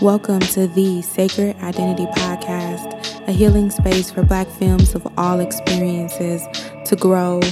[0.00, 6.42] Welcome to the Sacred Identity Podcast, a healing space for Black femmes of all experiences
[6.86, 7.42] to grow,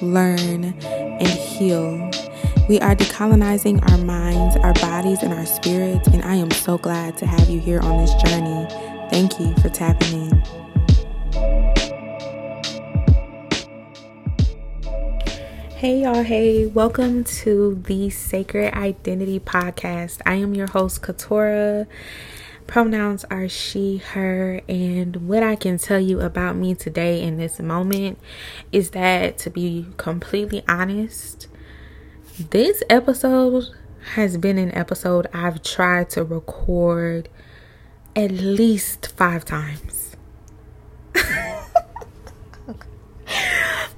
[0.00, 1.98] learn, and heal.
[2.66, 7.18] We are decolonizing our minds, our bodies, and our spirits, and I am so glad
[7.18, 8.66] to have you here on this journey.
[9.10, 10.37] Thank you for tapping in.
[15.78, 16.24] Hey, y'all.
[16.24, 20.20] Hey, welcome to the Sacred Identity Podcast.
[20.26, 21.86] I am your host, Katora.
[22.66, 27.60] Pronouns are she, her, and what I can tell you about me today in this
[27.60, 28.18] moment
[28.72, 31.46] is that to be completely honest,
[32.50, 33.66] this episode
[34.14, 37.28] has been an episode I've tried to record
[38.16, 40.07] at least five times.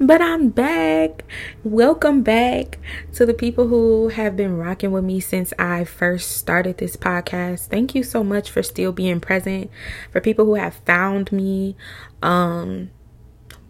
[0.03, 1.25] But I'm back.
[1.63, 2.79] Welcome back
[3.13, 7.67] to the people who have been rocking with me since I first started this podcast.
[7.67, 9.71] Thank you so much for still being present.
[10.11, 11.77] For people who have found me,
[12.23, 12.89] um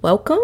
[0.03, 0.39] welcome.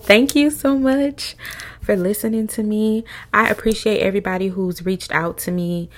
[0.00, 1.36] Thank you so much
[1.82, 3.04] for listening to me.
[3.30, 5.90] I appreciate everybody who's reached out to me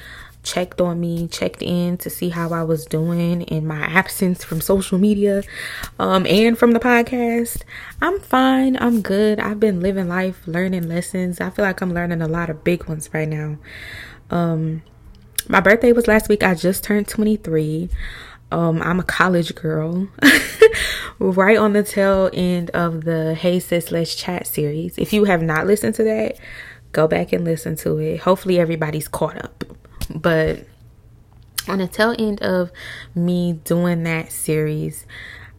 [0.45, 4.61] checked on me, checked in to see how I was doing in my absence from
[4.61, 5.43] social media
[5.99, 7.63] um, and from the podcast.
[8.01, 8.77] I'm fine.
[8.77, 9.41] I'm good.
[9.41, 11.41] I've been living life, learning lessons.
[11.41, 13.59] I feel like I'm learning a lot of big ones right now.
[14.31, 14.83] Um,
[15.49, 16.43] my birthday was last week.
[16.43, 17.91] I just turned 23.
[18.53, 20.07] Um, I'm a college girl,
[21.19, 24.97] right on the tail end of the Hey Sis Let's Chat series.
[24.97, 26.39] If you have not listened to that,
[26.93, 28.21] go back and listen to it.
[28.21, 29.65] Hopefully, everybody's caught up.
[30.09, 30.67] But
[31.69, 32.71] on the tail end of
[33.15, 35.07] me doing that series,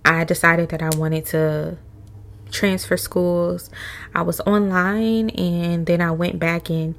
[0.04, 1.78] I decided that I wanted to
[2.52, 3.70] transfer schools.
[4.14, 6.96] I was online and then I went back and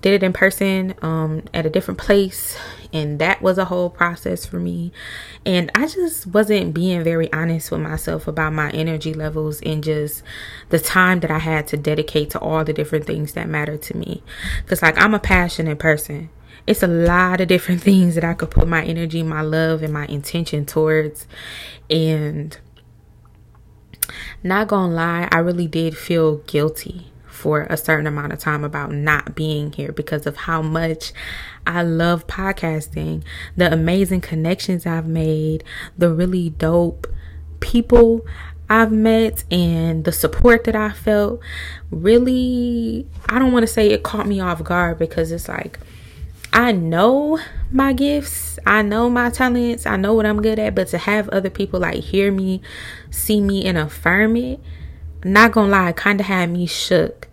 [0.00, 2.56] did it in person um, at a different place.
[2.92, 4.92] And that was a whole process for me.
[5.44, 10.22] And i just wasn't being very honest with myself about my energy levels and just
[10.70, 13.96] the time that i had to dedicate to all the different things that matter to
[13.96, 14.22] me.
[14.62, 16.30] Because like i'm a passionate person
[16.68, 19.90] it's a lot of different things that I could put my energy, my love, and
[19.90, 21.26] my intention towards.
[21.88, 22.56] And
[24.42, 28.92] not gonna lie, I really did feel guilty for a certain amount of time about
[28.92, 31.12] not being here because of how much
[31.66, 33.22] I love podcasting,
[33.56, 35.64] the amazing connections I've made,
[35.96, 37.06] the really dope
[37.60, 38.26] people
[38.68, 41.40] I've met, and the support that I felt.
[41.90, 45.78] Really, I don't want to say it caught me off guard because it's like
[46.52, 47.38] I know
[47.70, 51.28] my gifts, I know my talents, I know what I'm good at, but to have
[51.28, 52.62] other people like hear me,
[53.10, 54.60] see me, and affirm it,
[55.24, 57.28] not gonna lie, kind of had me shook.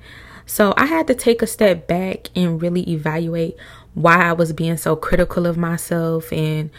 [0.45, 3.55] So I had to take a step back and really evaluate
[3.93, 6.69] why I was being so critical of myself and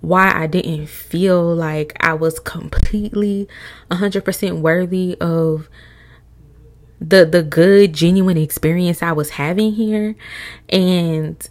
[0.00, 3.48] why I didn't feel like I was completely
[3.90, 5.68] 100% worthy of
[7.00, 10.14] the the good genuine experience I was having here.
[10.68, 11.48] And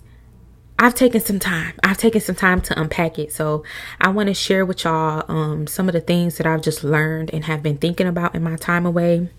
[0.77, 1.73] I've taken some time.
[1.83, 3.31] I've taken some time to unpack it.
[3.31, 3.63] So
[4.01, 7.33] I want to share with y'all um, some of the things that I've just learned
[7.33, 9.29] and have been thinking about in my time away.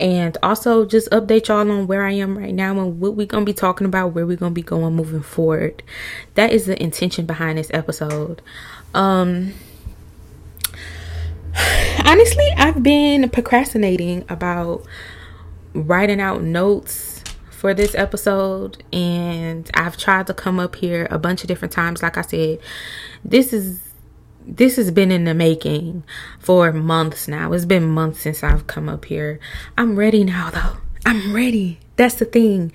[0.00, 3.44] And also just update y'all on where I am right now and what we're going
[3.44, 5.82] to be talking about, where we're going to be going moving forward.
[6.34, 8.40] That is the intention behind this episode.
[8.94, 9.52] Um,
[12.04, 14.86] honestly, I've been procrastinating about
[15.74, 17.11] writing out notes
[17.62, 22.02] for this episode and I've tried to come up here a bunch of different times.
[22.02, 22.58] Like I said
[23.24, 23.92] this is
[24.44, 26.02] this has been in the making
[26.40, 27.52] for months now.
[27.52, 29.38] It's been months since I've come up here.
[29.78, 30.78] I'm ready now though.
[31.06, 31.78] I'm ready.
[31.94, 32.72] That's the thing.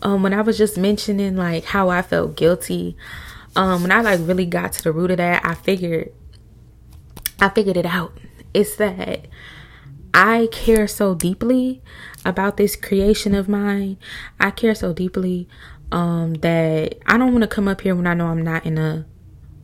[0.00, 2.96] Um when I was just mentioning like how I felt guilty
[3.54, 6.14] um when I like really got to the root of that I figured
[7.38, 8.16] I figured it out.
[8.54, 9.26] It's that
[10.14, 11.82] I care so deeply
[12.24, 13.96] about this creation of mine.
[14.38, 15.48] I care so deeply
[15.92, 18.78] um, that I don't want to come up here when I know I'm not in
[18.78, 19.06] a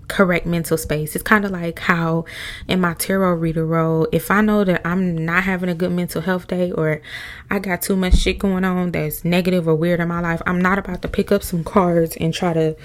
[0.08, 1.14] correct mental space.
[1.14, 2.25] It's kind of like how
[2.69, 6.22] in my tarot reader role, if I know that I'm not having a good mental
[6.22, 7.00] health day or
[7.50, 10.60] I got too much shit going on that's negative or weird in my life, I'm
[10.60, 12.76] not about to pick up some cards and try to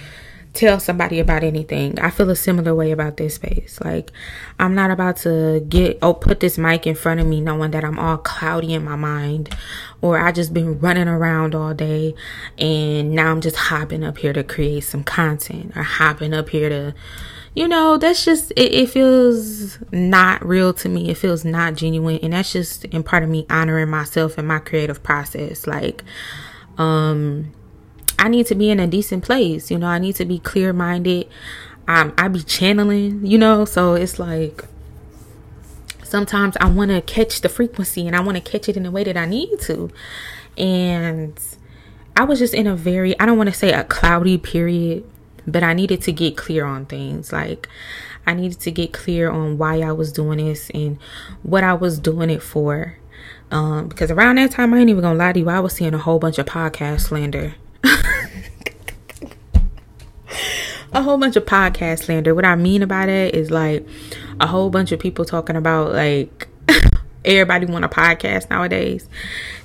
[0.54, 1.98] tell somebody about anything.
[2.00, 3.80] I feel a similar way about this space.
[3.84, 4.12] Like
[4.60, 7.86] I'm not about to get oh put this mic in front of me knowing that
[7.86, 9.56] I'm all cloudy in my mind
[10.02, 12.16] or I just been running around all day
[12.58, 16.70] and now I'm just hopping up here to create some content or hopping up here
[16.70, 16.96] to
[17.54, 21.10] you know, that's just it, it feels not real to me.
[21.10, 24.60] It feels not genuine and that's just in part of me honoring myself and my
[24.60, 25.66] creative process.
[25.66, 26.04] Like
[26.78, 27.54] um
[28.22, 29.72] I need to be in a decent place.
[29.72, 31.28] You know, I need to be clear minded.
[31.88, 34.64] I'm I be channeling, you know, so it's like
[36.04, 38.92] sometimes I want to catch the frequency and I want to catch it in the
[38.92, 39.90] way that I need to.
[40.56, 41.34] And
[42.16, 45.04] I was just in a very I don't want to say a cloudy period,
[45.48, 47.34] but I needed to get clear on things.
[47.34, 47.68] Like
[48.28, 51.00] I needed to get clear on why I was doing this and
[51.42, 53.00] what I was doing it for.
[53.50, 55.96] Um, because around that time, I ain't even gonna lie to you, I was seeing
[55.96, 57.56] a whole bunch of podcast slander.
[60.94, 62.36] A whole bunch of podcast slander.
[62.36, 63.88] What I mean about it is like
[64.40, 66.48] a whole bunch of people talking about like
[67.26, 69.08] everybody want a podcast nowadays.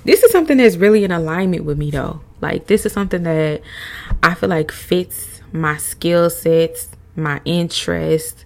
[0.05, 2.21] This is something that's really in alignment with me though.
[2.39, 3.61] Like this is something that
[4.23, 8.45] I feel like fits my skill sets, my interests,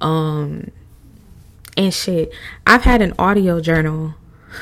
[0.00, 0.70] um
[1.76, 2.32] and shit.
[2.66, 4.14] I've had an audio journal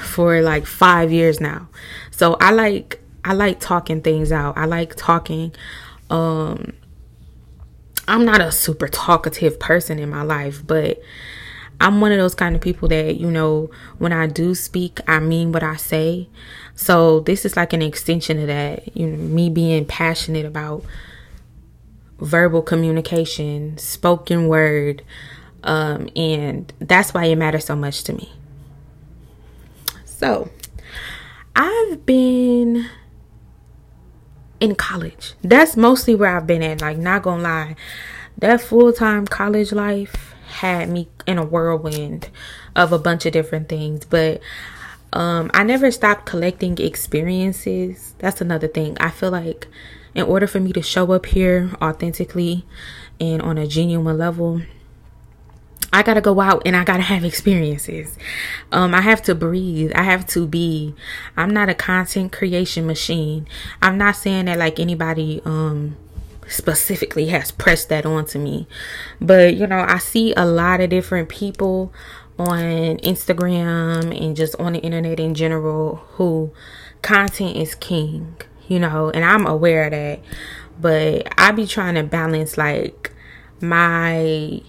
[0.05, 1.69] for like 5 years now.
[2.11, 4.57] So I like I like talking things out.
[4.57, 5.53] I like talking
[6.09, 6.73] um
[8.11, 11.01] I'm not a super talkative person in my life, but
[11.81, 15.21] I'm one of those kind of people that, you know, when I do speak, I
[15.21, 16.29] mean what I say.
[16.75, 20.85] So this is like an extension of that, you know, me being passionate about
[22.19, 25.05] verbal communication, spoken word,
[25.63, 28.33] um, and that's why it matters so much to me.
[30.05, 30.51] So
[31.55, 32.91] I've been
[34.61, 35.35] in college.
[35.43, 36.81] That's mostly where I've been at.
[36.81, 37.77] Like, not gonna lie,
[38.39, 42.29] that full time college life had me in a whirlwind
[42.77, 44.05] of a bunch of different things.
[44.05, 44.41] But
[45.13, 48.15] um, I never stopped collecting experiences.
[48.19, 48.97] That's another thing.
[49.01, 49.67] I feel like
[50.15, 52.65] in order for me to show up here authentically
[53.21, 54.63] and on a genuine level,
[55.93, 58.17] I gotta go out and I gotta have experiences.
[58.71, 59.93] Um, I have to breathe.
[59.95, 60.95] I have to be.
[61.37, 63.47] I'm not a content creation machine.
[63.83, 65.97] I'm not saying that like anybody um
[66.47, 68.67] specifically has pressed that onto me,
[69.21, 71.93] but you know I see a lot of different people
[72.39, 76.53] on Instagram and just on the internet in general who
[77.03, 78.37] content is king.
[78.69, 80.21] You know, and I'm aware of that,
[80.81, 83.11] but I be trying to balance like
[83.61, 84.63] my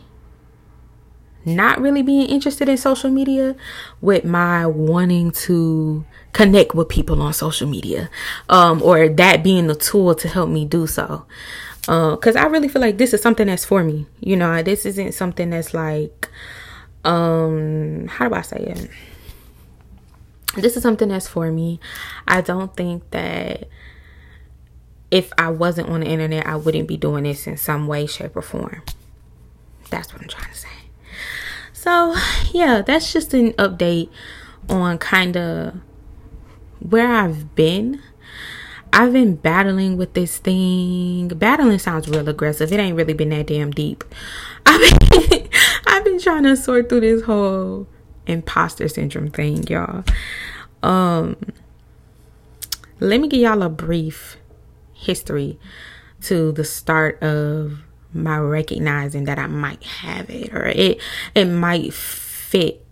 [1.46, 3.56] not really being interested in social media
[4.00, 8.10] with my wanting to connect with people on social media
[8.50, 11.26] um, or that being the tool to help me do so.
[11.82, 14.86] Because uh, i really feel like this is something that's for me you know this
[14.86, 16.30] isn't something that's like
[17.04, 18.90] um how do i say it?
[20.58, 21.80] This is something that's for me.
[22.28, 23.68] I don't think that
[25.10, 28.36] if i wasn't on the internet i wouldn't be doing this in some way shape
[28.36, 28.84] or form.
[29.90, 30.81] That's what i'm trying to say
[31.82, 32.16] so,
[32.52, 34.12] yeah, that's just an update
[34.70, 35.74] on kind of
[36.80, 38.00] where I've been.
[38.94, 41.30] I've been battling with this thing.
[41.30, 42.72] Battling sounds real aggressive.
[42.72, 44.04] It ain't really been that damn deep.
[44.64, 45.50] I've been,
[45.88, 47.88] I've been trying to sort through this whole
[48.28, 50.04] imposter syndrome thing, y'all.
[50.84, 51.36] Um,
[53.00, 54.38] let me give y'all a brief
[54.94, 55.58] history
[56.26, 57.80] to the start of
[58.14, 61.00] my recognizing that I might have it or it
[61.34, 62.86] it might fit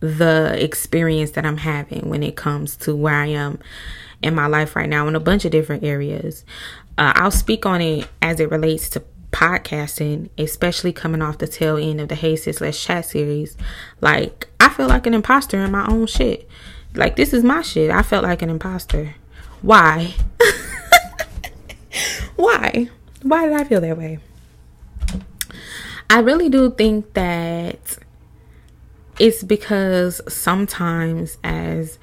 [0.00, 3.58] the experience that I'm having when it comes to where I am
[4.22, 6.44] in my life right now in a bunch of different areas.
[6.98, 11.76] Uh, I'll speak on it as it relates to podcasting, especially coming off the tail
[11.76, 13.56] end of the Hey Sis Let's Chat series.
[14.00, 16.48] Like, I feel like an imposter in my own shit.
[16.94, 17.90] Like, this is my shit.
[17.90, 19.14] I felt like an imposter.
[19.60, 20.14] Why?
[22.36, 22.88] Why?
[23.26, 24.20] Why did I feel that way?
[26.08, 27.98] I really do think that
[29.18, 31.98] it's because sometimes as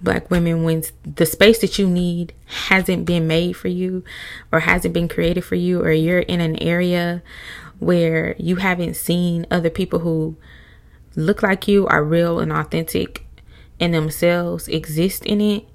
[0.00, 4.02] black women when the space that you need hasn't been made for you
[4.50, 7.22] or hasn't been created for you or you're in an area
[7.78, 10.36] where you haven't seen other people who
[11.14, 13.24] look like you are real and authentic
[13.78, 15.67] in themselves exist in it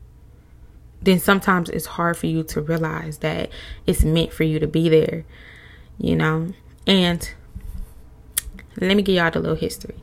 [1.04, 3.50] then sometimes it's hard for you to realize that
[3.86, 5.26] it's meant for you to be there,
[5.98, 6.54] you know?
[6.88, 7.30] And
[8.80, 9.96] let me give y'all the little history.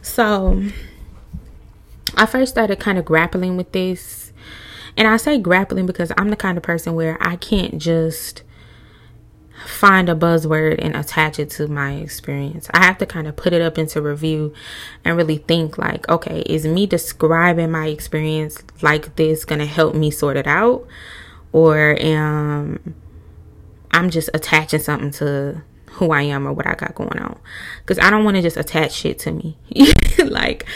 [0.00, 0.62] So,
[2.16, 4.32] I first started kind of grappling with this.
[4.96, 8.42] And I say grappling because I'm the kind of person where I can't just
[9.66, 12.68] find a buzzword and attach it to my experience.
[12.72, 14.52] I have to kind of put it up into review
[15.04, 19.94] and really think like, okay, is me describing my experience like this going to help
[19.94, 20.86] me sort it out
[21.52, 22.94] or am
[23.90, 27.38] I'm just attaching something to who I am or what I got going on.
[27.86, 29.58] Cuz I don't want to just attach shit to me.
[30.24, 30.66] like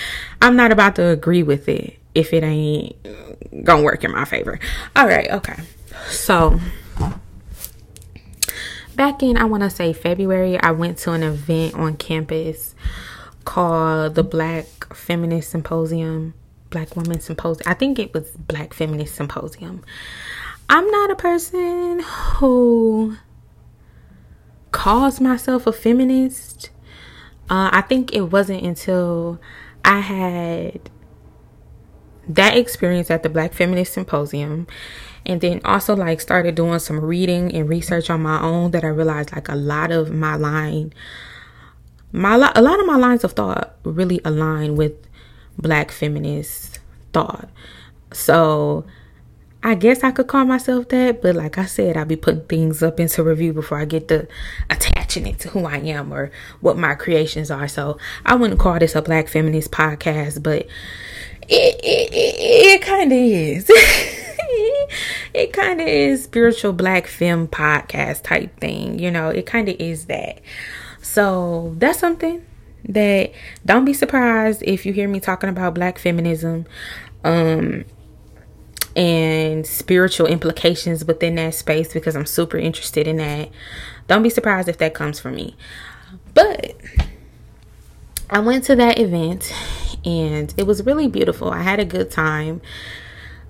[0.43, 2.97] I'm not about to agree with it if it ain't
[3.65, 4.59] going to work in my favor.
[4.95, 5.57] All right, okay.
[6.09, 6.61] So
[8.97, 12.75] back in I want to say February, I went to an event on campus
[13.45, 16.35] called the Black Feminist Symposium,
[16.71, 17.71] Black Women Symposium.
[17.71, 19.85] I think it was Black Feminist Symposium.
[20.69, 23.17] I'm not a person who
[24.73, 26.71] calls myself a feminist.
[27.49, 29.41] Uh, I think it wasn't until
[29.85, 30.91] I had
[32.29, 34.67] that experience at the Black Feminist Symposium
[35.27, 38.89] and then also like started doing some reading and research on my own that I
[38.89, 40.95] realized like a lot of my line
[42.13, 44.95] my a lot of my lines of thought really align with
[45.59, 46.79] black feminist
[47.13, 47.49] thought.
[48.13, 48.85] So
[49.63, 52.83] I guess I could call myself that, but like I said, I'll be putting things
[52.83, 54.29] up into review before I get to
[54.71, 56.31] attaching it to who I am or
[56.61, 57.69] what my creations are.
[57.69, 60.67] So I wouldn't call this a black feminist podcast, but
[61.49, 63.71] it it, it, it kind of is.
[65.37, 68.99] it kind of is spiritual black femme podcast type thing.
[68.99, 70.41] You know, it kind of is that.
[71.03, 72.45] So that's something
[72.89, 73.33] that
[73.65, 76.65] don't be surprised if you hear me talking about black feminism
[77.25, 77.85] um
[78.95, 83.51] and spiritual implications within that space because I'm super interested in that.
[84.09, 85.55] Don't be surprised if that comes from me.
[86.33, 86.77] But
[88.31, 89.53] I went to that event
[90.03, 91.51] and it was really beautiful.
[91.51, 92.63] I had a good time.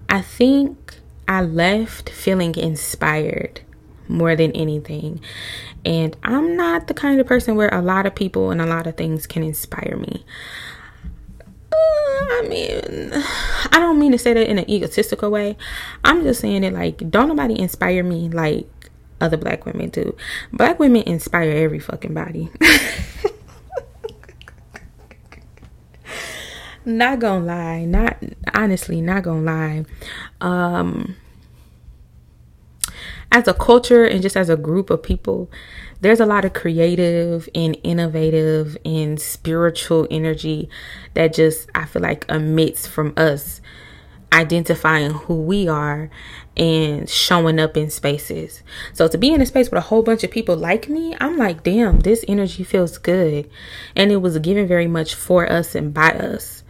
[0.09, 3.61] I think I left feeling inspired
[4.09, 5.21] more than anything.
[5.85, 8.87] And I'm not the kind of person where a lot of people and a lot
[8.87, 10.25] of things can inspire me.
[11.73, 13.11] Uh, I mean,
[13.73, 15.57] I don't mean to say that in an egotistical way.
[16.05, 18.69] I'm just saying it like, don't nobody inspire me like
[19.21, 20.17] other black women do.
[20.53, 22.51] Black women inspire every fucking body.
[26.87, 28.17] not gonna lie, not
[28.55, 29.85] honestly, not gonna lie.
[30.41, 31.17] Um,
[33.33, 35.51] as a culture and just as a group of people,
[36.01, 40.69] there's a lot of creative and innovative and spiritual energy
[41.15, 43.61] that just I feel like emits from us
[44.33, 46.11] identifying who we are
[46.57, 48.63] and showing up in spaces.
[48.93, 51.37] So to be in a space with a whole bunch of people like me, I'm
[51.37, 53.49] like, damn, this energy feels good.
[53.95, 56.63] And it was given very much for us and by us.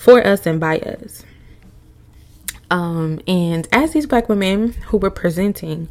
[0.00, 1.24] For us and by us.
[2.70, 5.90] Um, and as these black women who were presenting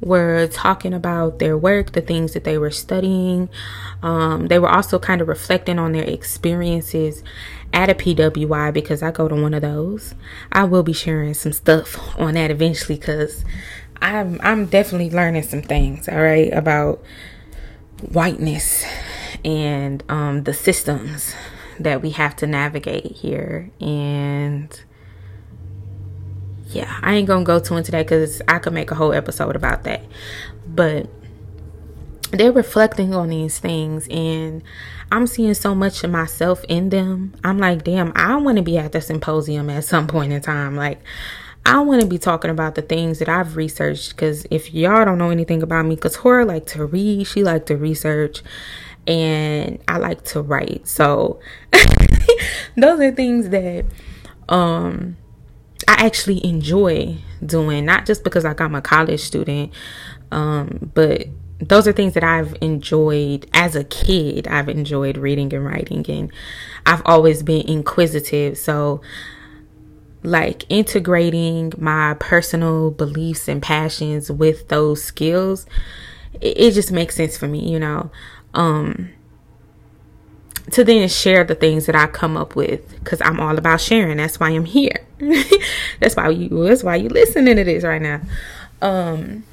[0.00, 3.48] were talking about their work, the things that they were studying,
[4.02, 7.22] um, they were also kind of reflecting on their experiences
[7.72, 10.16] at a PWI because I go to one of those.
[10.50, 13.44] I will be sharing some stuff on that eventually because
[14.02, 17.00] I'm I'm definitely learning some things, all right, about
[18.10, 18.84] whiteness
[19.44, 21.32] and um, the systems
[21.80, 24.82] that we have to navigate here and
[26.68, 29.54] yeah, I ain't gonna go too into that because I could make a whole episode
[29.54, 30.02] about that.
[30.66, 31.08] But
[32.32, 34.62] they're reflecting on these things and
[35.12, 37.34] I'm seeing so much of myself in them.
[37.44, 40.74] I'm like, damn, I want to be at the symposium at some point in time.
[40.74, 41.00] Like,
[41.64, 45.18] I want to be talking about the things that I've researched because if y'all don't
[45.18, 48.42] know anything about me, because Hora like to read, she like to research,
[49.06, 50.86] and I like to write.
[50.86, 51.40] So
[52.76, 53.84] those are things that
[54.48, 55.16] um
[55.88, 59.72] I actually enjoy doing, not just because like I'm a college student,
[60.32, 61.26] um, but
[61.60, 64.48] those are things that I've enjoyed as a kid.
[64.48, 66.32] I've enjoyed reading and writing, and
[66.84, 68.58] I've always been inquisitive.
[68.58, 69.00] So,
[70.22, 75.66] like integrating my personal beliefs and passions with those skills,
[76.40, 78.10] it, it just makes sense for me, you know.
[78.56, 79.10] Um,
[80.72, 84.16] to then share the things that I come up with because I'm all about sharing.
[84.16, 85.06] That's why I'm here.
[86.00, 88.20] that's why you that's why you listening to this right now.
[88.82, 89.44] Um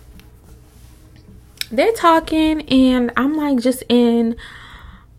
[1.71, 4.35] they're talking and I'm like just in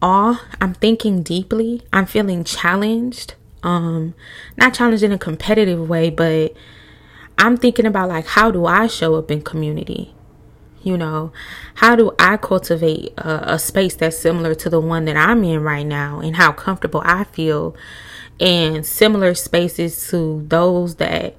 [0.02, 0.44] awe.
[0.60, 1.82] I'm thinking deeply.
[1.92, 3.34] I'm feeling challenged.
[3.62, 4.14] Um
[4.56, 6.54] not challenged in a competitive way, but
[7.38, 10.12] I'm thinking about like how do I show up in community?
[10.84, 11.32] You know,
[11.76, 15.62] how do I cultivate a, a, space that's similar to the one that I'm in
[15.62, 17.74] right now and how comfortable I feel
[18.38, 21.36] and similar spaces to those that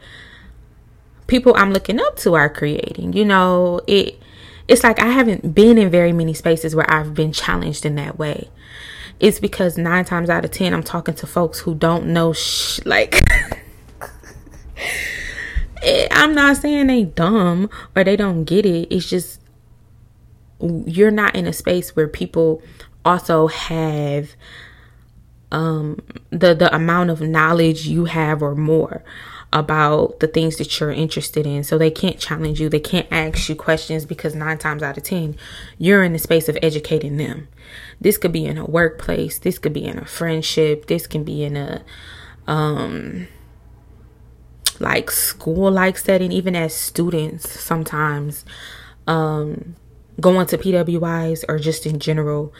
[1.27, 3.13] people I'm looking up to are creating.
[3.13, 4.19] You know, it
[4.67, 8.17] it's like I haven't been in very many spaces where I've been challenged in that
[8.17, 8.49] way.
[9.19, 12.79] It's because 9 times out of 10 I'm talking to folks who don't know sh-
[12.83, 13.21] like
[16.11, 18.87] I'm not saying they dumb or they don't get it.
[18.93, 19.41] It's just
[20.61, 22.61] you're not in a space where people
[23.03, 24.29] also have
[25.51, 25.99] um
[26.31, 29.03] the the amount of knowledge you have or more.
[29.53, 31.63] about the things that you're interested in.
[31.63, 35.03] So they can't challenge you, they can't ask you questions because nine times out of
[35.03, 35.37] 10,
[35.77, 37.47] you're in the space of educating them.
[38.01, 41.43] This could be in a workplace, this could be in a friendship, this can be
[41.43, 41.83] in a,
[42.47, 43.27] um,
[44.79, 48.45] like school like setting, even as students sometimes,
[49.07, 49.75] um,
[50.19, 52.53] going to PWIs or just in general.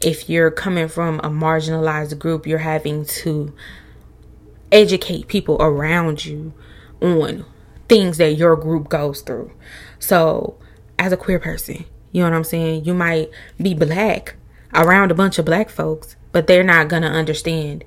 [0.00, 3.52] If you're coming from a marginalized group, you're having to
[4.70, 6.52] educate people around you
[7.00, 7.44] on
[7.88, 9.52] things that your group goes through.
[9.98, 10.56] So,
[10.98, 12.84] as a queer person, you know what I'm saying?
[12.84, 14.36] You might be black
[14.74, 17.84] around a bunch of black folks, but they're not going to understand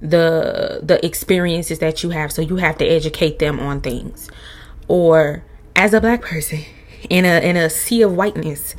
[0.00, 4.30] the the experiences that you have, so you have to educate them on things.
[4.86, 5.44] Or
[5.76, 6.60] as a black person
[7.08, 8.74] in a in a sea of whiteness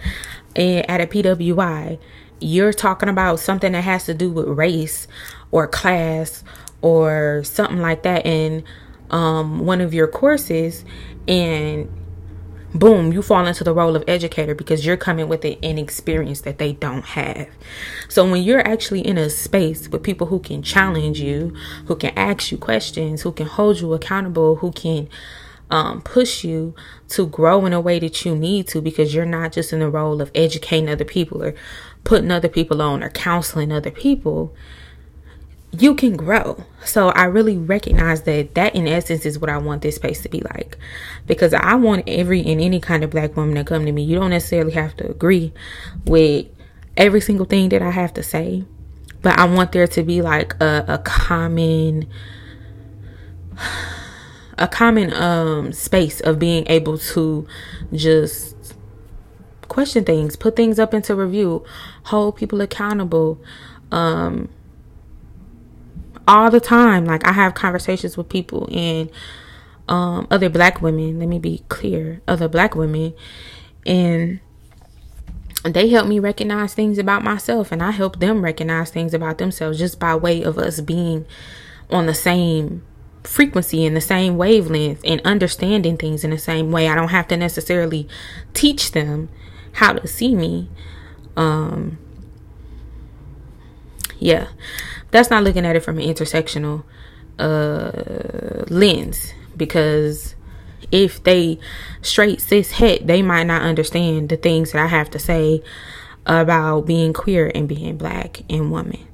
[0.56, 2.00] at a PWI,
[2.40, 5.08] you're talking about something that has to do with race
[5.52, 6.44] or class
[6.82, 8.64] or something like that in
[9.10, 10.86] um, one of your courses
[11.28, 11.90] and
[12.74, 16.58] boom you fall into the role of educator because you're coming with an experience that
[16.58, 17.48] they don't have.
[18.08, 21.54] So when you're actually in a space with people who can challenge you
[21.86, 25.10] who can ask you questions who can hold you accountable who can
[25.72, 26.74] um, push you
[27.10, 29.90] to grow in a way that you need to because you're not just in the
[29.90, 31.54] role of educating other people or
[32.04, 34.54] putting other people on or counseling other people
[35.72, 36.64] you can grow.
[36.84, 40.30] So I really recognize that that in essence is what I want this space to
[40.30, 40.78] be like.
[41.28, 44.04] Because I want every and any kind of black woman to come to me.
[44.04, 45.54] You don't necessarily have to agree
[46.06, 46.48] with
[46.98, 48.66] every single thing that I have to say.
[49.22, 52.08] But I want there to be like a, a common
[54.58, 57.48] a common um space of being able to
[57.94, 58.56] just
[59.68, 61.64] question things, put things up into review,
[62.06, 63.40] hold people accountable,
[63.92, 64.50] um
[66.29, 67.05] all the time.
[67.05, 69.09] Like I have conversations with people and
[69.89, 71.19] um, other black women.
[71.19, 73.13] Let me be clear, other black women,
[73.86, 74.39] and
[75.63, 79.79] they help me recognize things about myself, and I help them recognize things about themselves
[79.79, 81.25] just by way of us being
[81.89, 82.85] on the same
[83.24, 86.87] frequency in the same wavelength and understanding things in the same way.
[86.87, 88.07] I don't have to necessarily
[88.53, 89.29] teach them
[89.74, 90.70] how to see me.
[91.35, 91.98] Um,
[94.20, 94.48] yeah
[95.11, 96.83] that's not looking at it from an intersectional
[97.37, 100.35] uh, lens because
[100.91, 101.59] if they
[102.01, 105.61] straight cis het, they might not understand the things that I have to say
[106.25, 109.07] about being queer and being black and woman.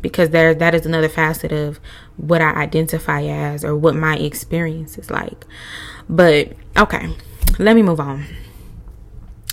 [0.00, 1.78] Because there that is another facet of
[2.16, 5.44] what I identify as or what my experience is like.
[6.08, 7.14] But okay,
[7.58, 8.24] let me move on.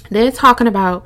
[0.09, 1.03] They're talking about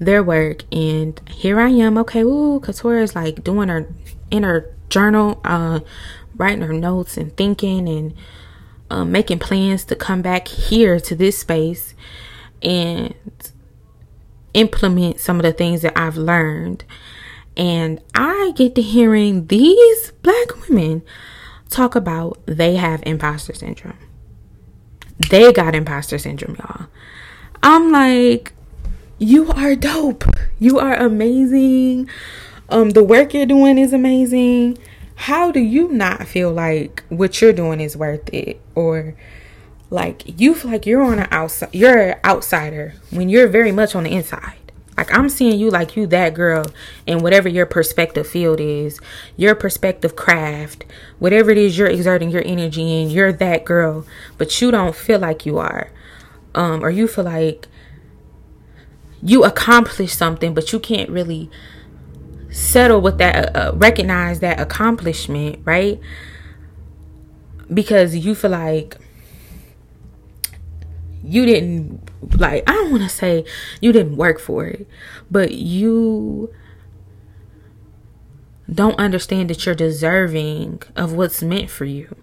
[0.00, 3.86] their work and here I am, okay, ooh, Couture is like doing her
[4.30, 5.80] in her journal, uh,
[6.36, 8.14] writing her notes and thinking and
[8.90, 11.94] uh, making plans to come back here to this space
[12.62, 13.14] and
[14.54, 16.84] implement some of the things that I've learned.
[17.56, 21.02] And I get to hearing these black women
[21.68, 23.98] talk about they have imposter syndrome.
[25.30, 26.86] They got imposter syndrome, y'all.
[27.62, 28.52] I'm like,
[29.18, 30.24] you are dope.
[30.58, 32.08] You are amazing.
[32.70, 34.78] Um, the work you're doing is amazing.
[35.16, 38.60] How do you not feel like what you're doing is worth it?
[38.74, 39.16] Or
[39.90, 43.94] like you feel like you're on an outside you're an outsider when you're very much
[43.96, 44.54] on the inside.
[44.96, 46.64] Like I'm seeing you like you that girl
[47.06, 49.00] in whatever your perspective field is,
[49.36, 50.84] your perspective craft,
[51.18, 54.06] whatever it is you're exerting your energy in, you're that girl,
[54.38, 55.90] but you don't feel like you are.
[56.54, 57.66] Um, or you feel like
[59.22, 61.50] you accomplished something, but you can't really
[62.50, 66.00] settle with that, uh, uh, recognize that accomplishment, right?
[67.72, 68.96] Because you feel like
[71.22, 73.44] you didn't, like, I don't want to say
[73.80, 74.88] you didn't work for it,
[75.30, 76.52] but you
[78.72, 82.14] don't understand that you're deserving of what's meant for you.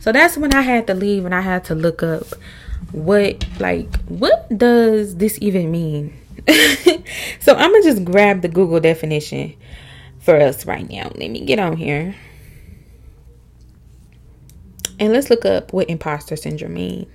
[0.00, 2.26] So that's when I had to leave and I had to look up
[2.92, 6.16] what, like, what does this even mean?
[7.40, 9.54] so I'm gonna just grab the Google definition
[10.18, 11.10] for us right now.
[11.14, 12.14] Let me get on here.
[15.00, 17.06] And let's look up what imposter syndrome means.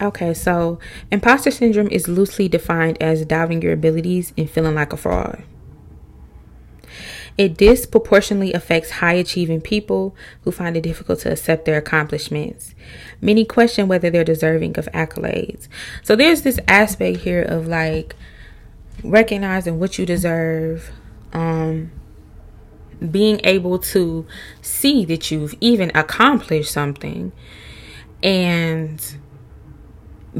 [0.00, 0.80] Okay, so
[1.12, 5.44] imposter syndrome is loosely defined as doubting your abilities and feeling like a fraud.
[7.38, 12.74] It disproportionately affects high achieving people who find it difficult to accept their accomplishments.
[13.20, 15.68] Many question whether they're deserving of accolades.
[16.02, 18.14] So there's this aspect here of like
[19.02, 20.90] recognizing what you deserve,
[21.32, 21.90] um,
[23.10, 24.26] being able to
[24.60, 27.32] see that you've even accomplished something,
[28.22, 29.16] and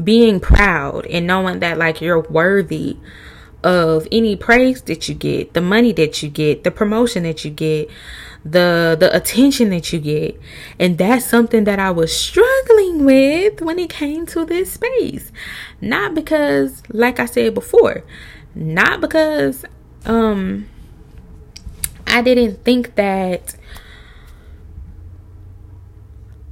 [0.01, 2.97] being proud and knowing that like you're worthy
[3.63, 7.51] of any praise that you get, the money that you get, the promotion that you
[7.51, 7.89] get,
[8.43, 10.39] the the attention that you get.
[10.79, 15.31] And that's something that I was struggling with when it came to this space.
[15.81, 18.03] Not because like I said before,
[18.53, 19.65] not because
[20.05, 20.67] um
[22.05, 23.55] I didn't think that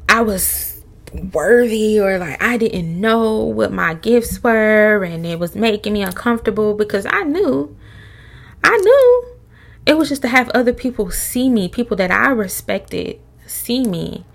[0.08, 0.71] I was
[1.14, 6.04] worthy or like I didn't know what my gifts were and it was making me
[6.04, 7.76] uncomfortable because I knew
[8.64, 9.26] I knew
[9.86, 14.26] it was just to have other people see me, people that I respected see me.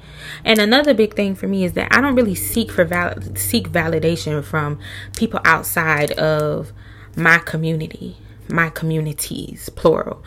[0.44, 3.70] And another big thing for me is that I don't really seek for val- seek
[3.70, 4.78] validation from
[5.16, 6.72] people outside of
[7.16, 8.16] my community,
[8.48, 10.22] my communities, plural.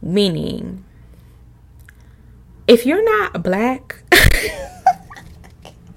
[0.00, 0.84] Meaning
[2.66, 4.04] if you're not black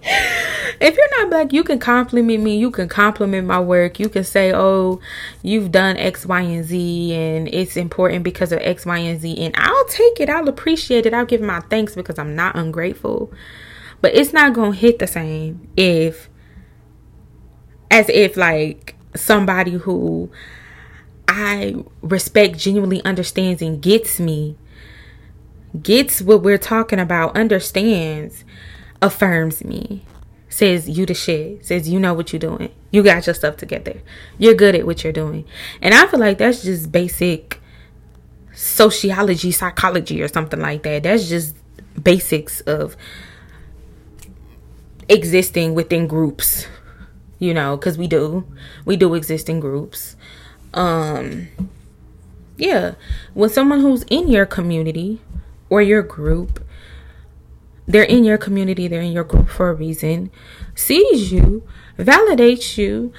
[0.07, 2.57] if you're not black, you can compliment me.
[2.57, 3.99] You can compliment my work.
[3.99, 4.99] You can say, oh,
[5.41, 9.43] you've done X, Y, and Z, and it's important because of X, Y, and Z.
[9.43, 10.29] And I'll take it.
[10.29, 11.13] I'll appreciate it.
[11.13, 13.33] I'll give my thanks because I'm not ungrateful.
[14.01, 16.29] But it's not going to hit the same if,
[17.89, 20.29] as if like somebody who
[21.27, 24.55] I respect genuinely understands and gets me,
[25.81, 28.43] gets what we're talking about, understands
[29.01, 30.05] affirms me,
[30.49, 32.71] says you the shit, says you know what you're doing.
[32.91, 34.01] You got your stuff together.
[34.37, 35.45] You're good at what you're doing.
[35.81, 37.61] And I feel like that's just basic
[38.53, 41.03] sociology, psychology, or something like that.
[41.03, 41.55] That's just
[42.01, 42.95] basics of
[45.09, 46.67] existing within groups,
[47.39, 48.45] you know, because we do.
[48.85, 50.15] We do exist in groups.
[50.73, 51.47] Um,
[52.57, 52.95] yeah.
[53.33, 55.21] When someone who's in your community
[55.69, 56.64] or your group
[57.87, 60.31] they're in your community, they're in your group for a reason,
[60.73, 61.63] sees you,
[61.97, 63.13] validates you.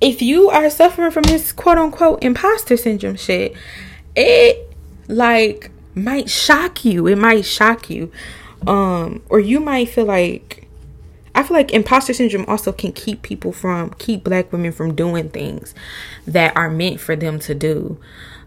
[0.00, 3.54] If you are suffering from this quote unquote imposter syndrome shit,
[4.16, 4.74] it
[5.08, 7.06] like might shock you.
[7.06, 8.10] It might shock you.
[8.66, 10.66] Um, or you might feel like
[11.34, 15.30] I feel like imposter syndrome also can keep people from keep black women from doing
[15.30, 15.74] things
[16.26, 17.98] that are meant for them to do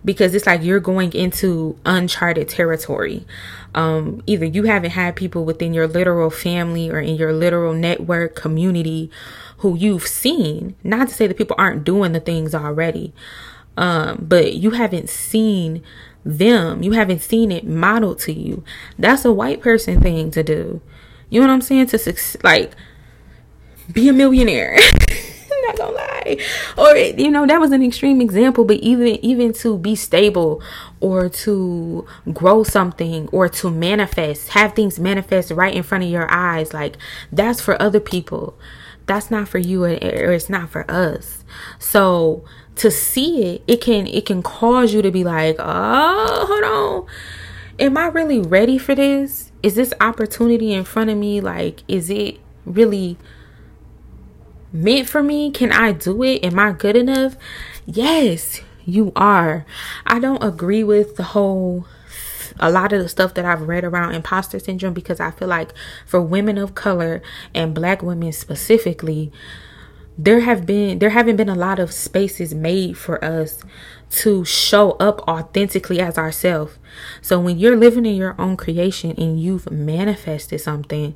[0.08, 3.28] because it's like you're going into uncharted territory.
[3.76, 8.34] Um, either you haven't had people within your literal family or in your literal network
[8.34, 9.12] community
[9.58, 13.14] who you've seen, not to say that people aren't doing the things already,
[13.76, 15.84] um, but you haven't seen
[16.24, 18.64] them, you haven't seen it modeled to you.
[18.98, 20.80] That's a white person thing to do.
[21.30, 21.88] You know what I'm saying?
[21.88, 22.72] To like
[23.92, 24.80] be a millionaire.
[25.68, 26.38] not gonna lie.
[26.78, 30.62] Or you know that was an extreme example but even even to be stable
[31.00, 36.32] or to grow something or to manifest have things manifest right in front of your
[36.32, 36.98] eyes like
[37.32, 38.58] that's for other people.
[39.06, 41.46] That's not for you or it's not for us.
[41.80, 42.44] So
[42.76, 47.08] to see it it can it can cause you to be like oh hold on.
[47.80, 49.52] Am i really ready for this?
[49.62, 51.42] Is this opportunity in front of me?
[51.42, 53.18] Like is it really
[54.78, 55.52] meant for me?
[55.52, 56.44] Can I do it?
[56.44, 57.36] Am I good enough?
[57.86, 59.66] Yes, you are.
[60.06, 61.86] I don't agree with the whole
[62.60, 65.74] a lot of the stuff that I've read around imposter syndrome because I feel like
[66.06, 67.22] for women of color
[67.54, 69.32] and black women specifically,
[70.18, 73.62] there have been there haven't been a lot of spaces made for us
[74.10, 76.78] to show up authentically as ourselves.
[77.22, 81.14] So when you're living in your own creation and you've manifested something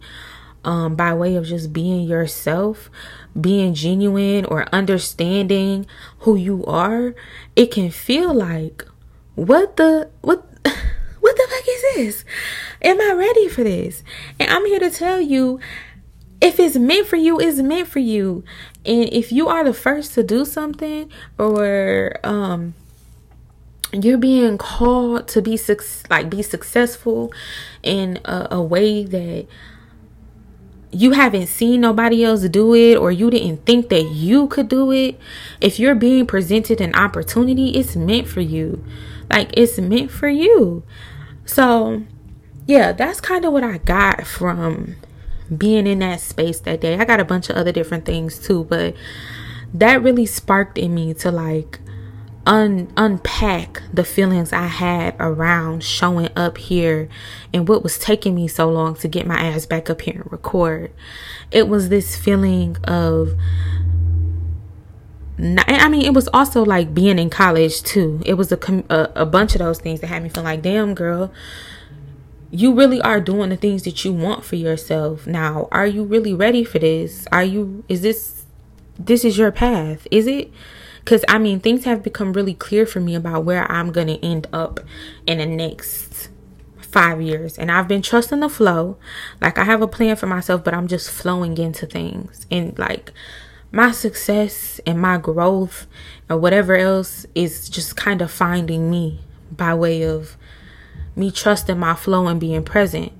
[0.63, 2.91] um by way of just being yourself,
[3.39, 5.85] being genuine or understanding
[6.19, 7.15] who you are,
[7.55, 8.85] it can feel like
[9.35, 10.45] what the what
[11.19, 12.25] what the fuck is this?
[12.81, 14.03] Am I ready for this?
[14.39, 15.59] And I'm here to tell you
[16.41, 18.43] if it's meant for you, it's meant for you.
[18.85, 22.73] And if you are the first to do something or um
[23.93, 25.59] you're being called to be
[26.09, 27.31] like be successful
[27.83, 29.47] in a, a way that
[30.91, 34.91] you haven't seen nobody else do it or you didn't think that you could do
[34.91, 35.17] it,
[35.61, 38.83] if you're being presented an opportunity, it's meant for you.
[39.29, 40.83] Like it's meant for you.
[41.45, 42.03] So,
[42.67, 44.95] yeah, that's kind of what I got from
[45.55, 46.97] being in that space that day.
[46.97, 48.93] I got a bunch of other different things too, but
[49.73, 51.79] that really sparked in me to like
[52.45, 57.07] un- unpack the feelings I had around showing up here
[57.53, 60.31] and what was taking me so long to get my ass back up here and
[60.31, 60.91] record.
[61.51, 63.35] It was this feeling of
[65.39, 68.21] I mean, it was also like being in college too.
[68.25, 70.93] It was a, a, a bunch of those things that had me feel like, damn,
[70.93, 71.33] girl,
[72.51, 75.25] you really are doing the things that you want for yourself.
[75.25, 77.27] Now, are you really ready for this?
[77.31, 78.45] Are you, is this,
[78.99, 80.05] this is your path?
[80.11, 80.51] Is it?
[81.03, 84.23] Because I mean, things have become really clear for me about where I'm going to
[84.23, 84.79] end up
[85.25, 86.29] in the next
[86.79, 87.57] five years.
[87.57, 88.97] And I've been trusting the flow.
[89.39, 92.45] Like, I have a plan for myself, but I'm just flowing into things.
[92.51, 93.11] And like,
[93.71, 95.87] my success and my growth
[96.29, 100.37] and whatever else is just kind of finding me by way of
[101.15, 103.11] me trusting my flow and being present.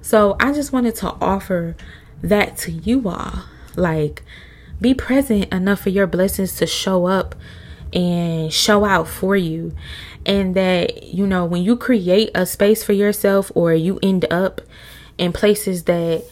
[0.00, 1.76] So I just wanted to offer
[2.22, 3.44] that to you all.
[3.76, 4.22] Like,
[4.80, 7.34] be present enough for your blessings to show up
[7.92, 9.74] and show out for you.
[10.26, 14.60] And that, you know, when you create a space for yourself or you end up
[15.18, 16.24] in places that,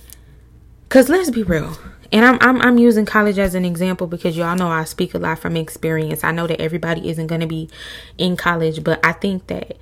[0.88, 1.76] because let's be real.
[2.10, 5.18] And I'm, I'm I'm using college as an example because y'all know I speak a
[5.18, 6.22] lot from experience.
[6.22, 7.70] I know that everybody isn't going to be
[8.18, 9.78] in college, but I think that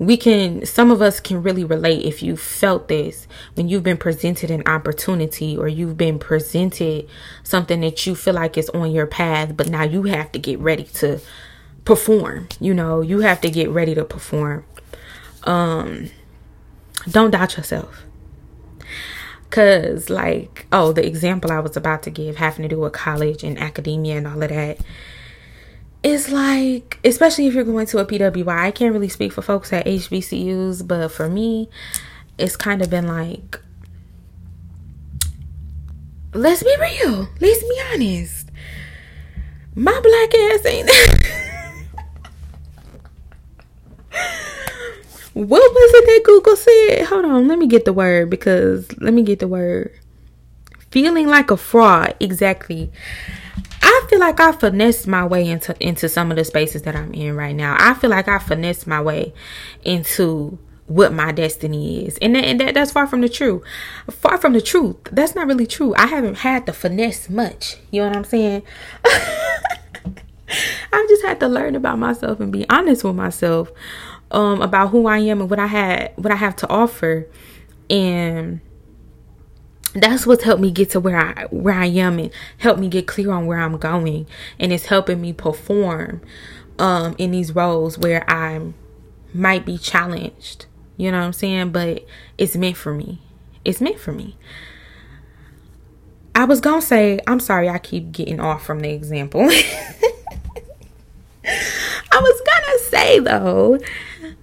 [0.00, 3.98] we can some of us can really relate if you felt this when you've been
[3.98, 7.06] presented an opportunity or you've been presented
[7.42, 10.58] something that you feel like is on your path but now you have to get
[10.58, 11.20] ready to
[11.84, 14.64] perform you know you have to get ready to perform.
[15.44, 16.10] Um
[17.08, 18.04] don't doubt yourself.
[19.50, 23.44] Cuz like oh the example I was about to give having to do with college
[23.44, 24.78] and academia and all of that
[26.02, 29.72] it's like, especially if you're going to a PWI, I can't really speak for folks
[29.72, 31.68] at HBCUs, but for me,
[32.38, 33.60] it's kind of been like,
[36.32, 38.50] let's be real, let's be honest.
[39.74, 40.90] My black ass ain't.
[45.34, 47.04] what was it that Google said?
[47.06, 49.92] Hold on, let me get the word because let me get the word.
[50.90, 52.90] Feeling like a fraud, exactly.
[53.92, 57.12] I feel like I finessed my way into into some of the spaces that I'm
[57.12, 57.76] in right now.
[57.78, 59.34] I feel like I finessed my way
[59.84, 62.18] into what my destiny is.
[62.18, 63.62] And, that, and that, that's far from the truth.
[64.10, 64.96] Far from the truth.
[65.12, 65.94] That's not really true.
[65.96, 67.76] I haven't had to finesse much.
[67.92, 68.62] You know what I'm saying?
[70.92, 73.70] I've just had to learn about myself and be honest with myself
[74.32, 77.28] um, about who I am and what I had what I have to offer.
[77.88, 78.60] And
[79.94, 83.06] that's what's helped me get to where I where I am and help me get
[83.06, 84.26] clear on where I'm going
[84.58, 86.20] and it's helping me perform
[86.78, 88.72] um in these roles where I
[89.34, 90.66] might be challenged.
[90.96, 91.72] You know what I'm saying?
[91.72, 92.04] But
[92.38, 93.20] it's meant for me.
[93.64, 94.36] It's meant for me.
[96.34, 99.42] I was gonna say, I'm sorry I keep getting off from the example.
[102.12, 103.78] I was gonna say though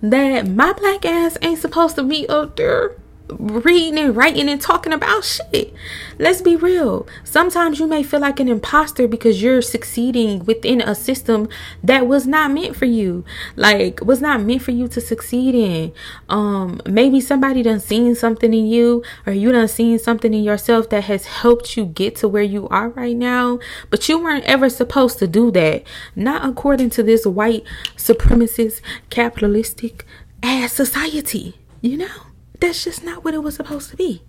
[0.01, 2.96] that my black ass ain't supposed to be up there
[3.29, 5.73] reading and writing and talking about shit.
[6.17, 7.07] Let's be real.
[7.23, 11.49] Sometimes you may feel like an imposter because you're succeeding within a system
[11.83, 13.25] that was not meant for you.
[13.55, 15.93] Like was not meant for you to succeed in.
[16.29, 20.89] Um maybe somebody done seen something in you or you done seen something in yourself
[20.89, 23.59] that has helped you get to where you are right now,
[23.89, 25.83] but you weren't ever supposed to do that.
[26.15, 27.63] Not according to this white
[27.95, 30.05] supremacist capitalistic
[30.43, 32.26] ass society, you know?
[32.59, 34.23] That's just not what it was supposed to be.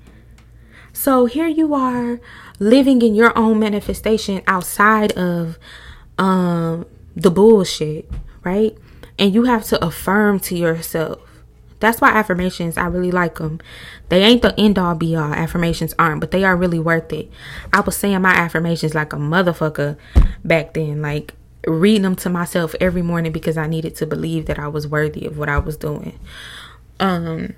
[0.92, 2.20] So here you are
[2.58, 5.58] living in your own manifestation outside of
[6.18, 8.10] um the bullshit,
[8.44, 8.76] right?
[9.18, 11.20] And you have to affirm to yourself.
[11.80, 13.60] That's why affirmations, I really like them.
[14.08, 15.32] They ain't the end all be all.
[15.32, 17.30] Affirmations aren't, but they are really worth it.
[17.72, 19.96] I was saying my affirmations like a motherfucker
[20.44, 21.34] back then, like
[21.66, 25.26] reading them to myself every morning because I needed to believe that I was worthy
[25.26, 26.18] of what I was doing.
[26.98, 27.54] Um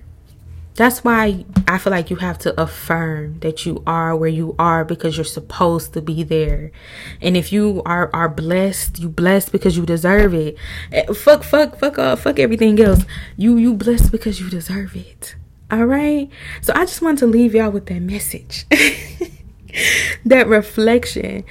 [0.74, 4.85] that's why I feel like you have to affirm that you are where you are
[4.85, 6.72] because you're supposed to be there.
[7.20, 10.56] And if you are are blessed, you blessed because you deserve it.
[10.92, 13.04] Eh, fuck fuck fuck uh, fuck everything else.
[13.37, 15.35] You you blessed because you deserve it.
[15.70, 16.28] All right?
[16.62, 18.66] So I just want to leave y'all with that message.
[20.24, 21.44] that reflection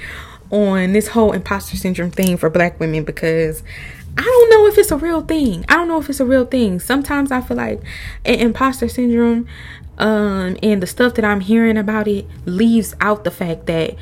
[0.51, 3.63] on this whole imposter syndrome thing for black women because
[4.19, 5.63] I don't know if it's a real thing.
[5.69, 6.81] I don't know if it's a real thing.
[6.81, 7.81] Sometimes I feel like
[8.25, 9.47] imposter syndrome
[9.97, 13.95] um, and the stuff that I'm hearing about it leaves out the fact that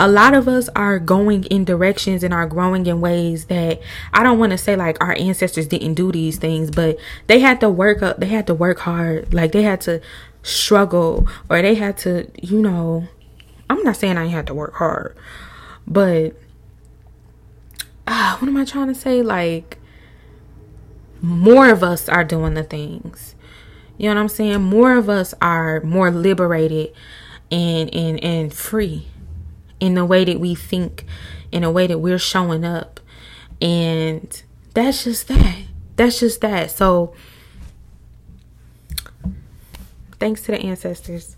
[0.00, 3.80] a lot of us are going in directions and are growing in ways that
[4.12, 6.98] I don't want to say like our ancestors didn't do these things, but
[7.28, 10.00] they had to work up, they had to work hard, like they had to
[10.42, 13.06] struggle or they had to, you know,
[13.70, 15.16] I'm not saying I had to work hard,
[15.86, 16.34] but
[18.06, 19.22] uh, what am I trying to say?
[19.22, 19.78] Like,
[21.20, 23.34] more of us are doing the things.
[23.96, 24.62] You know what I'm saying?
[24.62, 26.92] More of us are more liberated
[27.50, 29.06] and and and free
[29.78, 31.04] in the way that we think
[31.52, 33.00] in a way that we're showing up.
[33.60, 34.42] And
[34.74, 35.56] that's just that.
[35.96, 36.72] That's just that.
[36.72, 37.14] So
[40.18, 41.36] thanks to the ancestors.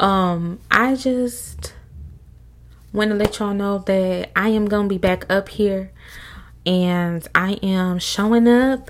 [0.00, 1.73] Um, I just
[2.94, 5.90] want to let y'all know that I am going to be back up here
[6.64, 8.88] and I am showing up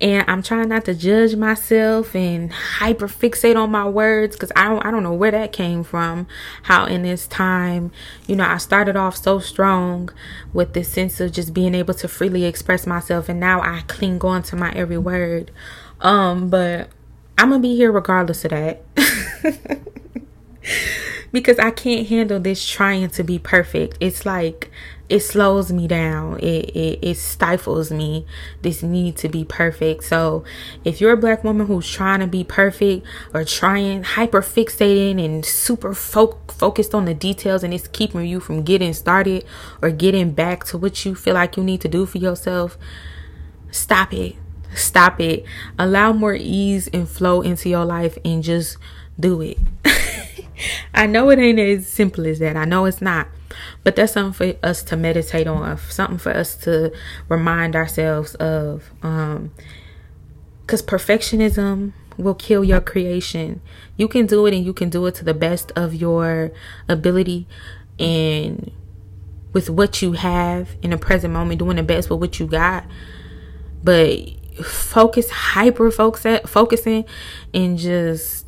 [0.00, 4.68] and I'm trying not to judge myself and hyper fixate on my words because I
[4.68, 6.26] don't I don't know where that came from.
[6.64, 7.92] How in this time,
[8.26, 10.08] you know, I started off so strong
[10.52, 14.20] with this sense of just being able to freely express myself, and now I cling
[14.22, 15.52] on to my every word.
[16.00, 16.88] Um, but
[17.38, 18.82] I'm gonna be here regardless of that.
[21.34, 23.98] because I can't handle this trying to be perfect.
[23.98, 24.70] It's like
[25.08, 26.38] it slows me down.
[26.38, 28.24] It, it it stifles me.
[28.62, 30.04] This need to be perfect.
[30.04, 30.44] So
[30.84, 35.44] if you're a black woman who's trying to be perfect or trying hyper fixating and
[35.44, 39.44] super fo- focused on the details and it's keeping you from getting started
[39.82, 42.78] or getting back to what you feel like you need to do for yourself,
[43.72, 44.36] stop it.
[44.76, 45.44] Stop it.
[45.78, 48.76] Allow more ease and flow into your life and just
[49.18, 49.58] do it.
[50.94, 52.56] I know it ain't as simple as that.
[52.56, 53.28] I know it's not.
[53.84, 56.92] But that's something for us to meditate on, something for us to
[57.28, 58.90] remind ourselves of.
[59.02, 59.52] Um,
[60.66, 63.60] because perfectionism will kill your creation.
[63.96, 66.52] You can do it and you can do it to the best of your
[66.88, 67.46] ability
[67.98, 68.72] and
[69.52, 72.84] with what you have in the present moment, doing the best with what you got.
[73.82, 74.20] But
[74.64, 77.04] focus, hyper focus, focusing
[77.52, 78.43] and just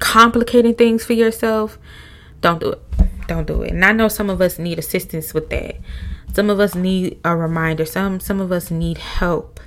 [0.00, 1.78] complicating things for yourself,
[2.40, 2.82] don't do it
[3.30, 3.70] don't do it.
[3.70, 5.76] And I know some of us need assistance with that.
[6.34, 7.86] Some of us need a reminder.
[7.86, 9.60] Some some of us need help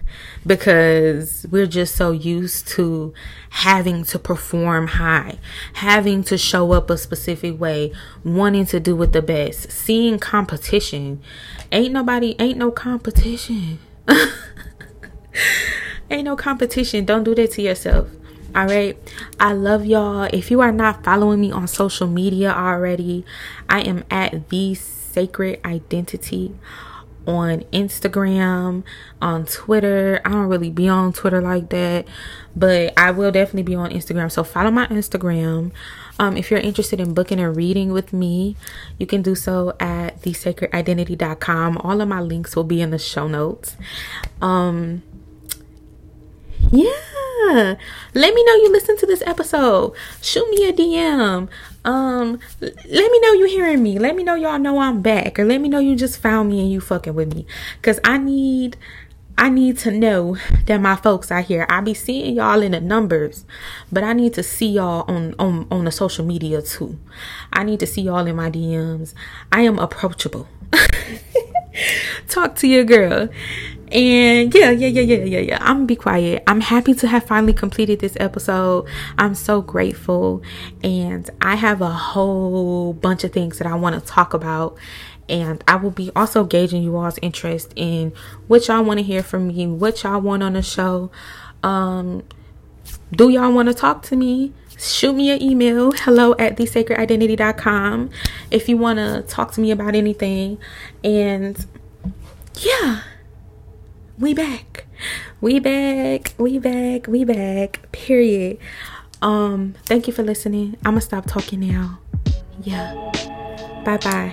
[0.46, 3.14] because we're just so used to
[3.50, 5.38] having to perform high,
[5.74, 7.94] having to show up a specific way,
[8.24, 11.22] wanting to do it the best, seeing competition.
[11.72, 13.80] Ain't nobody ain't no competition.
[16.10, 17.06] ain't no competition.
[17.06, 18.10] Don't do that to yourself.
[18.56, 18.98] All right.
[19.40, 20.30] I love y'all.
[20.32, 23.26] If you are not following me on social media already,
[23.68, 26.56] I am at the sacred identity
[27.26, 28.84] on Instagram,
[29.22, 30.22] on Twitter.
[30.26, 32.08] I don't really be on Twitter like that,
[32.56, 34.32] but I will definitely be on Instagram.
[34.32, 35.72] So follow my Instagram.
[36.20, 38.56] Um, if you're interested in booking a reading with me,
[39.00, 41.78] you can do so at thesacredidentity.com.
[41.80, 43.78] All of my links will be in the show notes.
[44.42, 45.02] Um,
[46.74, 47.76] yeah
[48.16, 51.48] let me know you listen to this episode shoot me a dm
[51.86, 55.46] um let me know you hearing me let me know y'all know i'm back or
[55.46, 57.46] let me know you just found me and you fucking with me
[57.80, 58.76] because i need
[59.38, 61.66] I need to know that my folks are here.
[61.68, 63.46] I be seeing y'all in the numbers,
[63.92, 67.00] but I need to see y'all on on on the social media too.
[67.52, 69.16] I need to see y'all in my DMs.
[69.52, 70.48] I am approachable.
[72.30, 73.30] Talk to your girl.
[73.94, 75.58] And yeah, yeah, yeah, yeah, yeah, yeah.
[75.62, 76.42] I'm gonna be quiet.
[76.48, 78.88] I'm happy to have finally completed this episode.
[79.20, 80.42] I'm so grateful.
[80.84, 84.78] And I have a whole bunch of things that I want to talk about.
[85.30, 88.14] And I will be also gauging you all's interest in
[88.48, 91.12] what y'all want to hear from me, what y'all want on the show.
[91.62, 92.24] Um,
[93.12, 94.54] do y'all want to talk to me?
[94.76, 98.10] Shoot me an email, hello at thesacredidentity.com
[98.50, 100.58] if you want to talk to me about anything.
[101.04, 101.64] And
[102.56, 103.02] yeah
[104.20, 104.86] we back.
[105.42, 106.34] We back.
[106.38, 107.08] We back.
[107.08, 107.92] We back.
[107.92, 108.58] Period.
[109.22, 110.78] Um, thank you for listening.
[110.86, 112.00] I'm gonna stop talking now.
[112.62, 112.94] Yeah.
[113.86, 114.32] Bye bye.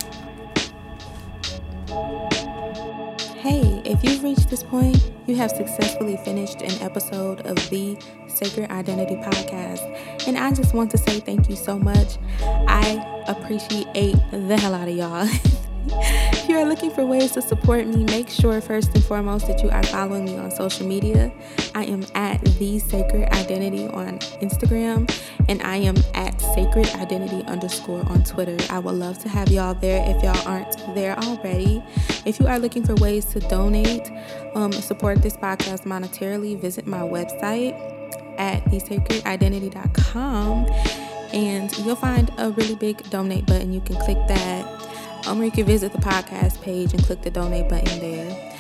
[3.36, 7.96] Hey, if you've reached this point, you have successfully finished an episode of the
[8.28, 10.28] Sacred Identity Podcast.
[10.28, 12.18] And I just want to say thank you so much.
[12.42, 15.26] I appreciate the hell out of y'all.
[15.86, 19.62] if you are looking for ways to support me, make sure first and foremost that
[19.62, 21.32] you are following me on social media.
[21.74, 25.10] I am at the Sacred Identity on Instagram,
[25.48, 28.56] and I am at Sacred Identity underscore on Twitter.
[28.70, 31.82] I would love to have y'all there if y'all aren't there already.
[32.24, 34.10] If you are looking for ways to donate,
[34.54, 37.74] um, support this podcast monetarily, visit my website
[38.38, 40.66] at thesacredidentity.com
[41.32, 43.72] and you'll find a really big donate button.
[43.72, 44.79] You can click that
[45.26, 48.50] um, or you can visit the podcast page and click the donate button there.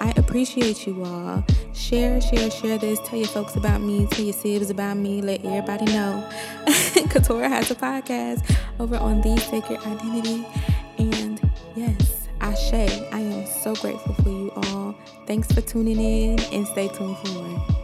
[0.00, 1.44] I appreciate you all.
[1.74, 2.98] Share, share, share this.
[3.04, 4.06] Tell your folks about me.
[4.06, 5.20] Tell your sibs about me.
[5.20, 6.26] Let everybody know.
[7.10, 8.42] Katora has a podcast
[8.78, 10.46] over on The Sacred Identity.
[10.98, 11.40] And
[11.76, 14.94] yes, Ashe, I am so grateful for you all.
[15.26, 17.79] Thanks for tuning in and stay tuned for more.